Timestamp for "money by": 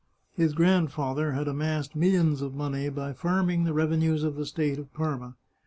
2.55-3.13